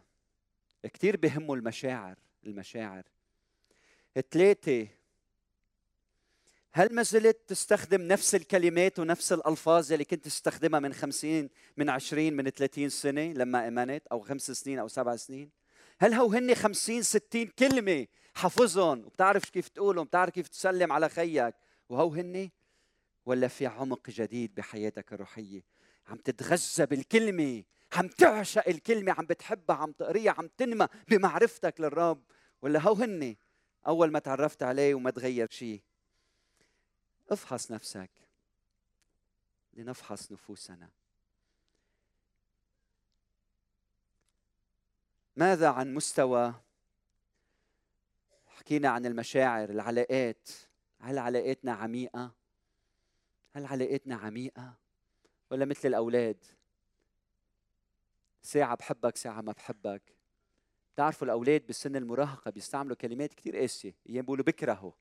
[0.83, 3.03] كثير بهمه المشاعر المشاعر.
[4.31, 4.89] ثلاثة
[6.73, 12.37] هل ما زلت تستخدم نفس الكلمات ونفس الألفاظ اللي كنت تستخدمها من خمسين من عشرين
[12.37, 15.51] من ثلاثين سنة لما إمنت أو خمس سنين أو سبع سنين؟
[16.01, 21.55] هل هو هن خمسين ستين كلمة حافظهم وبتعرف كيف تقولهم بتعرف كيف تسلم على خيك
[21.89, 22.51] وهو هن
[23.27, 25.63] ولا في عمق جديد بحياتك الروحية؟
[26.07, 32.23] عم تتغذى بالكلمة عم تعشق الكلمة عم بتحبها عم تقريها عم تنمى بمعرفتك للرب.
[32.63, 33.37] ولا هو هن
[33.87, 35.83] أول ما تعرفت عليه وما تغير شيء
[37.31, 38.11] افحص نفسك
[39.75, 40.91] لنفحص نفوسنا.
[45.39, 46.55] ماذا عن مستوى
[48.47, 50.49] حكينا عن المشاعر العلاقات؟
[51.01, 52.31] هل علاقاتنا عميقة؟
[53.53, 54.75] هل علاقاتنا عميقة
[55.51, 56.45] ولا مثل الأولاد؟
[58.43, 60.03] ساعة بحبك ساعة ما بحبك.
[60.95, 64.93] بتعرفوا الأولاد بالسن المراهقة بيستعملوا كلمات كثير قاسية أيام بيقولوا بكرهوا.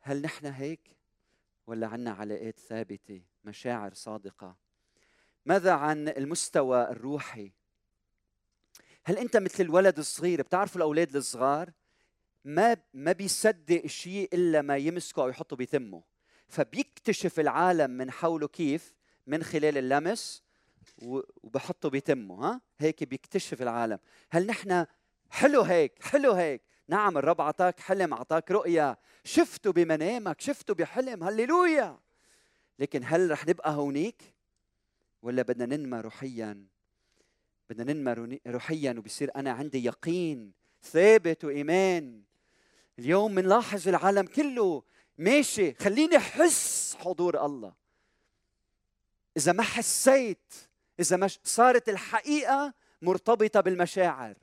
[0.00, 0.96] هل نحن هيك
[1.66, 4.56] ولا عنا علاقات ثابتة مشاعر صادقة؟
[5.46, 7.52] ماذا عن المستوى الروحي؟
[9.08, 11.70] هل أنت مثل الولد الصغير بتعرفوا الأولاد الصغار؟
[12.44, 16.02] ما ما بيصدق شيء إلا ما يمسكه أو يحطه بثمه
[16.48, 18.94] فبيكتشف العالم من حوله كيف؟
[19.26, 20.42] من خلال اللمس
[21.02, 23.98] وبحطه بتمه ها؟ هيك بيكتشف العالم.
[24.30, 24.86] هل نحن
[25.30, 26.62] حلو هيك؟ حلو هيك.
[26.88, 28.98] نعم الرب عطاك حلم عطاك رؤية.
[29.24, 31.24] شفته بمنامك شفته بحلم.
[31.24, 31.98] هللويا!
[32.78, 34.34] لكن هل رح نبقى هونيك؟
[35.22, 36.66] ولا بدنا ننمى روحيا؟
[37.70, 40.52] بدنا ننمى روحيا وبصير أنا عندي يقين
[40.82, 42.22] ثابت وإيمان.
[42.98, 44.82] اليوم بنلاحظ العالم كله
[45.18, 47.72] ماشي خليني أحس حضور الله.
[49.36, 50.54] إذا ما حسيت
[51.00, 54.36] إذا ما صارت الحقيقة مرتبطة بالمشاعر.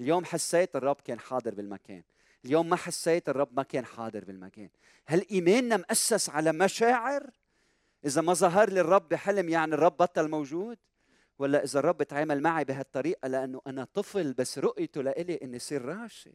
[0.00, 2.02] اليوم حسيت الرب كان حاضر بالمكان.
[2.44, 4.68] اليوم ما حسيت الرب ما كان حاضر بالمكان.
[5.06, 7.30] هل إيماننا مؤسس على مشاعر؟
[8.04, 10.78] إذا ما ظهر لي الرب بحلم يعني الرب بطل موجود؟
[11.38, 16.34] ولا إذا الرب تعامل معي بهالطريقة لأنه أنا طفل بس رؤيته لإلي إني صير راشد.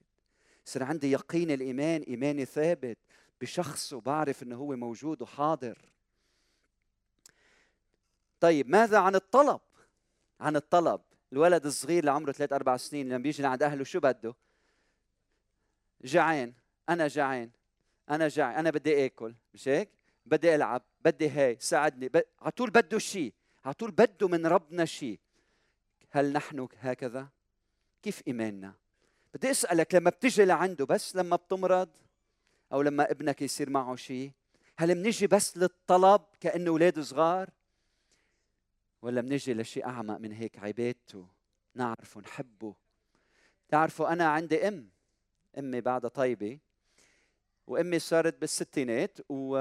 [0.67, 2.97] يصير عندي يقين الإيمان إيماني ثابت
[3.41, 5.77] بشخص وبعرف إنه هو موجود وحاضر.
[8.39, 9.59] طيب ماذا عن الطلب؟
[10.39, 11.01] عن الطلب.
[11.33, 14.35] الولد الصغير اللي عمره ثلاث أربع سنين لما بيجي لعند أهله شو بده؟
[16.01, 16.53] جعان.
[16.89, 17.49] أنا جعان.
[18.09, 18.55] أنا جعان.
[18.55, 19.35] أنا بدي آكل.
[19.53, 19.89] مش هيك؟
[20.25, 20.81] بدي ألعب.
[21.05, 21.57] بدي هاي.
[21.59, 22.09] ساعدني.
[22.09, 22.21] ب...
[22.41, 23.33] على طول بده شيء
[23.65, 25.19] على طول بده من ربنا شيء
[26.09, 27.27] هل نحن هكذا؟
[28.03, 28.73] كيف إيماننا؟
[29.33, 31.89] بدي أسألك لما بتجي لعنده بس لما بتمرض
[32.73, 34.31] أو لما ابنك يصير معه شيء
[34.77, 37.49] هل منجي بس للطلب كأنه أولاد صغار؟
[39.01, 41.27] ولا منجي لشيء أعمق من هيك عبادته
[41.75, 42.75] نعرفه نحبه.
[43.69, 44.89] تعرفوا أنا عندي أم
[45.57, 46.59] أمي بعدها طيبة
[47.67, 49.57] وأمي صارت بالستينات و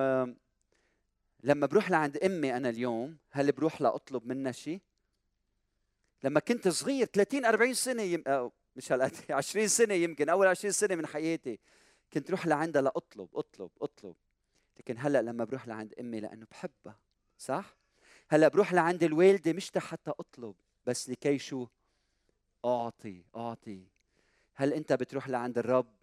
[1.43, 4.81] لما بروح لعند أمي أنا اليوم هل بروح لأطلب منها شيء
[6.25, 8.25] لما كنت صغير 30 40 سنة يم...
[8.77, 11.59] مش هالقد 20 سنة يمكن أول 20 سنة من حياتي
[12.13, 14.17] كنت روح لعندها لأطلب أطلب أطلب.
[14.79, 16.99] لكن هلا لما بروح لعند أمي لأنه بحبها
[17.39, 17.77] صح؟
[18.29, 20.55] هلا بروح لعند الوالدة مش حتى أطلب
[20.87, 21.67] بس لكي شو؟
[22.65, 23.87] أعطي أعطي.
[24.55, 25.95] هل أنت بتروح لعند الرب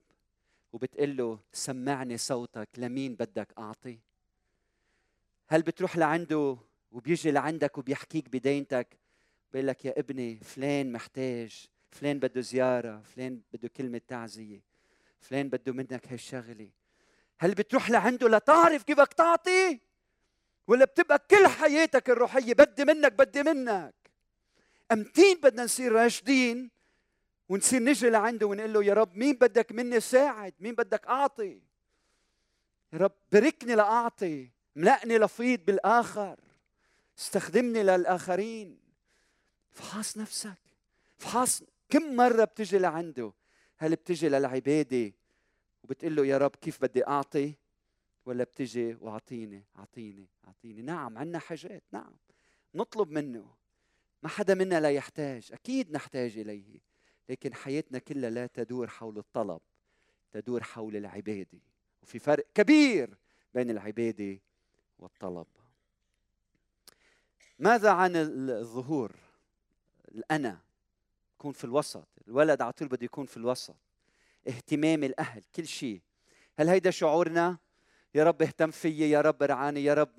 [0.73, 3.99] وبتقول له سمعني صوتك لمين بدك أعطي؟
[5.47, 6.57] هل بتروح لعنده
[6.91, 8.97] وبيجي لعندك وبيحكيك بدينتك
[9.53, 14.61] بيقول لك يا ابني فلان محتاج فلان بده زيارة فلان بده كلمة تعزية
[15.19, 16.69] فلان بده منك هالشغلة.
[17.39, 19.79] هل بتروح لعنده لتعرف كيف بدك تعطي؟
[20.67, 23.95] ولا بتبقى كل حياتك الروحية بدي منك بدي منك؟
[24.91, 26.71] أمتين بدنا نصير راشدين
[27.49, 31.61] ونصير نجي لعنده ونقول له يا رب مين بدك مني ساعد؟ مين بدك أعطي؟
[32.93, 34.49] يا رب باركني لأعطي.
[34.75, 36.39] ملأني لفيض بالآخر.
[37.19, 38.79] استخدمني للآخرين.
[39.71, 40.57] فحاص نفسك.
[41.17, 43.33] فحاص كم مرة بتجي لعنده.
[43.77, 45.13] هل بتجي للعبادة
[45.83, 47.53] وبتقول له يا رب كيف بدي أعطي
[48.25, 50.81] ولا بتجي وأعطيني أعطيني أعطيني.
[50.81, 51.83] نعم عندنا حاجات.
[51.91, 52.13] نعم.
[52.75, 53.45] نطلب منه.
[54.23, 55.49] ما حدا منا لا يحتاج.
[55.53, 56.79] أكيد نحتاج إليه.
[57.29, 59.61] لكن حياتنا كلها لا تدور حول الطلب
[60.31, 61.59] تدور حول العبادة.
[62.03, 63.17] وفي فرق كبير
[63.53, 64.39] بين العبادة
[64.99, 65.47] والطلب.
[67.59, 69.15] ماذا عن الظهور؟
[70.15, 70.59] الأنا
[71.35, 72.07] يكون في الوسط.
[72.27, 73.75] الولد على طول بده يكون في الوسط.
[74.47, 76.01] اهتمام الأهل كل شيء.
[76.59, 77.57] هل هيدا شعورنا؟
[78.15, 80.09] يا رب اهتم فيي يا رب رعاني يا رب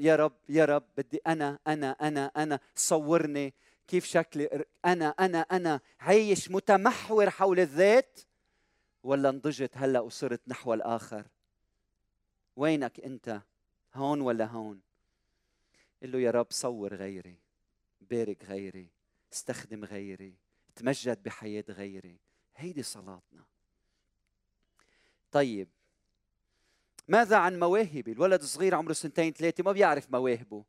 [0.00, 3.54] يا رب يا رب بدي أنا أنا أنا أنا صورني
[3.88, 4.64] كيف شكلي.
[4.84, 8.20] أنا أنا أنا عايش متمحور حول الذات.
[9.02, 11.26] ولا نضجت هلأ وصرت نحو الآخر.
[12.56, 13.42] وينك أنت؟
[13.94, 14.80] هون ولا هون؟
[16.02, 17.36] قل له يا رب صور غيري
[18.00, 18.88] بارك غيري
[19.32, 20.34] استخدم غيري
[20.76, 22.16] تمجد بحياة غيري.
[22.56, 23.44] هيدي صلاتنا.
[25.32, 25.68] طيب
[27.08, 30.64] ماذا عن مواهبي؟ الولد الصغير عمره سنتين ثلاثة ما بيعرف مواهبه.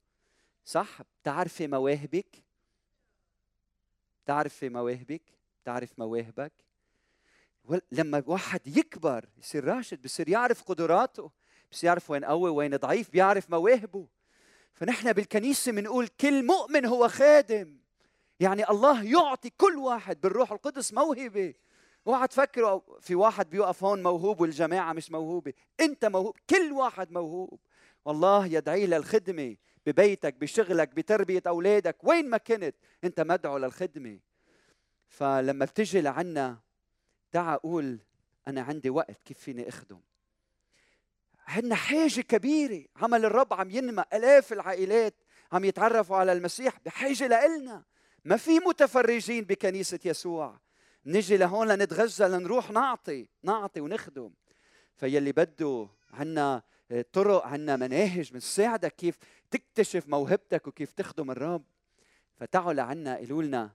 [0.66, 2.44] صح بتعرفي مواهبك؟
[4.24, 5.22] بتعرفي مواهبك؟
[5.64, 6.54] بتعرف مواهبك؟
[7.92, 11.32] لما واحد يكبر يصير راشد بصير يعرف قدراته.
[11.72, 14.08] بس يعرف وين قوي وين ضعيف بيعرف مواهبه.
[14.74, 17.78] فنحن بالكنيسة بنقول كل مؤمن هو خادم.
[18.40, 21.54] يعني الله يعطي كل واحد بالروح القدس موهبة.
[22.08, 25.54] اوعى تفكروا في واحد بيوقف هون موهوب والجماعة مش موهوبة.
[25.80, 27.60] انت موهوب كل واحد موهوب.
[28.06, 34.20] والله يدعي للخدمة ببيتك بشغلك بتربية أولادك وين ما كنت أنت مدعو للخدمة.
[35.08, 36.58] فلما بتجي لعنا
[37.32, 38.00] تعا قول
[38.48, 40.00] أنا عندي وقت كيف فيني أخدم؟
[41.48, 42.86] عندنا حاجة كبيرة.
[42.96, 45.16] عمل الرب عم ينمى آلاف العائلات
[45.52, 47.84] عم يتعرفوا على المسيح بحاجة لإلنا.
[48.26, 50.60] ما في متفرجين بكنيسة يسوع.
[51.06, 54.32] نجي لهون لنتغزى لنروح نعطي نعطي ونخدم.
[54.96, 56.64] فيلي بده عنا
[57.14, 59.18] طرق عنا مناهج بنساعدك كيف
[59.52, 61.64] تكتشف موهبتك وكيف تخدم الرب.
[62.36, 63.72] فتعوا لعنا قولوا لنا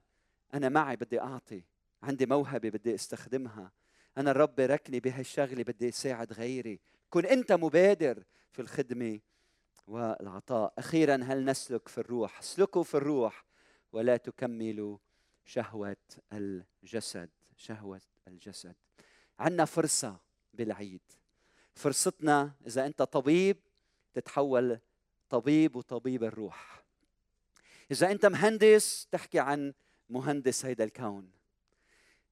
[0.53, 1.63] أنا معي بدي أعطي.
[2.03, 3.71] عندي موهبة بدي أستخدمها.
[4.17, 6.79] أنا الرب باركني بهالشغلة بدي أساعد غيري.
[7.11, 9.19] كن أنت مبادر في الخدمة
[9.87, 10.73] والعطاء.
[10.77, 13.45] أخيرا هل نسلك في الروح؟ اسلكوا في الروح
[13.91, 14.97] ولا تكملوا
[15.45, 15.97] شهوة
[16.33, 18.75] الجسد شهوة الجسد.
[19.39, 20.19] عندنا فرصة
[20.53, 21.01] بالعيد.
[21.75, 23.57] فرصتنا إذا أنت طبيب
[24.13, 24.79] تتحول
[25.29, 26.83] طبيب وطبيب الروح.
[27.91, 29.73] إذا أنت مهندس تحكي عن
[30.09, 31.31] مهندس هيدا الكون.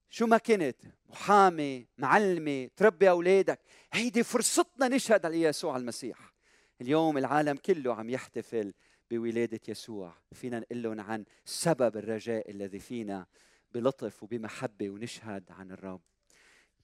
[0.09, 0.75] شو ما كنت؟
[1.09, 3.59] محامي معلمة تربي أولادك.
[3.93, 6.33] هيدي فرصتنا نشهد على يسوع المسيح.
[6.81, 8.73] اليوم العالم كله عم يحتفل
[9.11, 10.15] بولادة يسوع.
[10.33, 13.25] فينا نقول لهم عن سبب الرجاء الذي فينا
[13.71, 16.01] بلطف وبمحبة ونشهد عن الرب.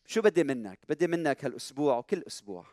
[0.06, 2.66] شو بدي منك؟ بدي منك هالأسبوع وكل أسبوع.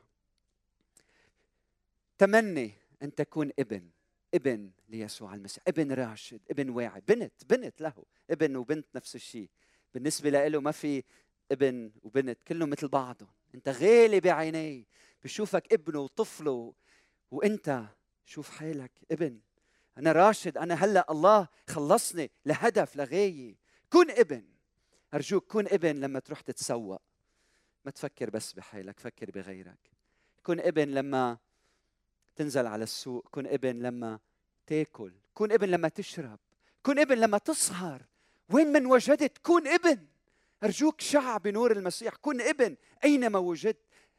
[2.19, 3.91] تمني أن تكون ابن
[4.35, 9.51] ابن ليسوع المسيح ابن راشد ابن واعي بنت بنت له ابن وبنت نفس الشيء.
[9.95, 11.03] بالنسبة له ما في
[11.53, 13.33] ابن وبنت كلهم مثل بعضهم.
[13.55, 14.85] أنت غالي بعينيه
[15.25, 16.75] بشوفك ابنه وطفله
[17.31, 17.85] وأنت
[18.25, 19.41] شوف حالك ابن.
[19.99, 23.57] أنا راشد أنا هلأ الله خلصني لهدف لغاية.
[23.91, 24.45] كن ابن.
[25.15, 27.03] أرجوك كن ابن لما تروح تتسوق.
[27.85, 29.91] ما تفكر بس بحالك فكر بغيرك.
[30.43, 31.39] كن ابن لما
[32.37, 33.29] تنزل على السوق.
[33.31, 34.19] كن ابن لما
[34.67, 35.13] تاكل.
[35.35, 36.39] كن ابن لما تشرب.
[36.83, 38.03] كن ابن لما تسهر.
[38.53, 40.07] وين من وجدت؟ كن ابن.
[40.65, 42.77] أرجوك شع بنور المسيح كن ابن.
[43.05, 43.79] أينما وجدت؟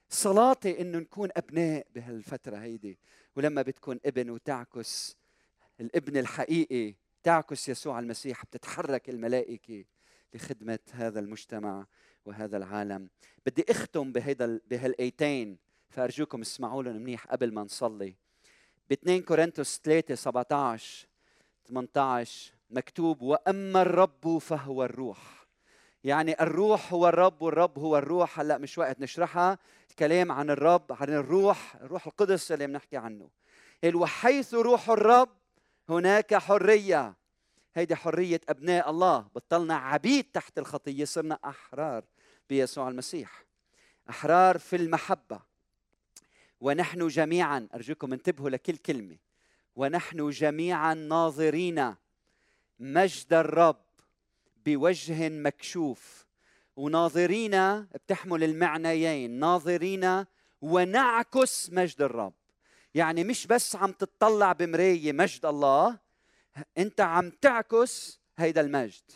[0.10, 3.00] صلاتي انه نكون أبناء بهالفترة هيدي.
[3.36, 5.18] ولما بتكون ابن وتعكس
[5.80, 9.86] الابن الحقيقي تعكس يسوع المسيح بتتحرك الملائكة
[10.34, 11.86] لخدمة هذا المجتمع
[12.26, 13.10] وهذا العالم.
[13.46, 15.58] بدي أختم بهيدا بهالآيتين.
[15.90, 18.16] فأرجوكم اسمعوا لهم منيح قبل ما نصلي.
[18.90, 21.08] ب 2 كورنثوس 3 17
[21.66, 25.46] 18 مكتوب وأما الرب فهو الروح.
[26.04, 28.40] يعني الروح هو الرب والرب هو الروح.
[28.40, 29.58] هلأ مش وقت نشرحها.
[29.90, 33.30] الكلام عن الرب عن الروح الروح القدس اللي بنحكي عنه.
[33.96, 35.30] وحيث روح الرب
[35.90, 37.16] هناك حرية.
[37.76, 39.28] هيدي حرية أبناء الله.
[39.36, 41.06] بطلنا عبيد تحت الخطية.
[41.06, 42.04] صرنا أحرار
[42.50, 43.46] بيسوع المسيح.
[44.10, 45.40] أحرار في المحبة.
[46.62, 49.18] ونحن جميعا أرجوكم انتبهوا لكل كلمة.
[49.76, 51.96] ونحن جميعا ناظرين
[52.84, 53.86] مجد الرب
[54.66, 56.26] بوجه مكشوف.
[56.76, 60.26] وناظرين بتحمل المعنيين ناظرين
[60.62, 62.34] ونعكس مجد الرب.
[62.96, 66.00] يعني مش بس عم تطلع بمرايه مجد الله
[66.78, 69.12] انت عم تعكس هيدا المجد.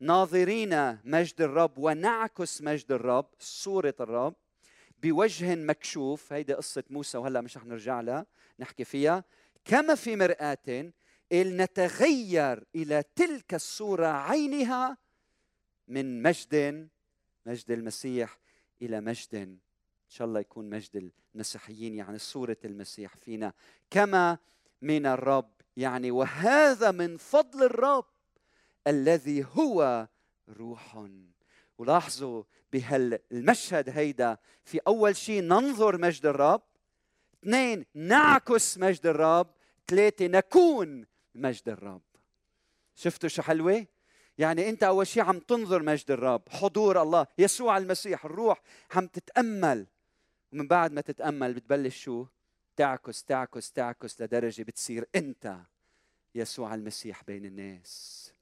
[0.00, 4.34] ناظرين مجد الرب ونعكس مجد الرب صورة الرب
[5.02, 6.32] بوجه مكشوف.
[6.32, 8.26] هيدي قصة موسى وهلأ مش رح نرجع لها
[8.58, 9.24] نحكي فيها.
[9.64, 10.92] كما في مرآة
[11.32, 14.96] نتغير إلى تلك الصورة عينها
[15.88, 16.88] من مجد
[17.46, 18.38] مجد المسيح
[18.82, 19.58] إلى مجد إن
[20.08, 23.52] شاء الله يكون مجد المسيحيين يعني صورة المسيح فينا.
[23.90, 24.38] كما
[24.82, 28.06] من الرب يعني وهذا من فضل الرب
[28.86, 30.08] الذي هو
[30.48, 31.06] روح.
[31.78, 36.62] ولاحظوا بهالمشهد هيدا في أول شيء ننظر مجد الرب
[37.42, 39.46] اثنين نعكس مجد الرب
[39.88, 42.02] ثلاثة نكون مجد الرب.
[42.94, 43.86] شفتوا شو حلوة؟
[44.38, 48.62] يعني أنت أول شيء عم تنظر مجد الرب حضور الله يسوع المسيح الروح
[48.94, 49.86] عم تتأمل.
[50.52, 52.26] ومن بعد ما تتأمل بتبلش شو؟
[52.76, 55.56] تعكس تعكس تعكس لدرجة بتصير أنت
[56.34, 58.32] يسوع المسيح بين الناس.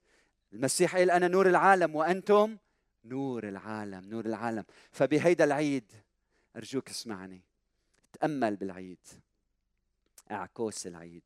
[0.53, 2.57] المسيح قال أنا نور العالم وأنتم
[3.05, 4.65] نور العالم نور العالم.
[4.91, 5.93] فبهيدا العيد
[6.57, 7.41] أرجوك اسمعني.
[8.13, 9.07] تأمل بالعيد.
[10.31, 11.25] اعكس العيد.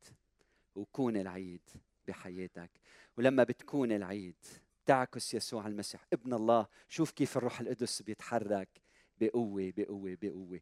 [0.74, 1.70] وكون العيد
[2.08, 2.70] بحياتك.
[3.18, 4.36] ولما بتكون العيد
[4.86, 6.06] تعكس يسوع المسيح.
[6.12, 8.68] ابن الله شوف كيف الروح القدس بيتحرك.
[9.20, 10.60] بقوة بقوة بقوة.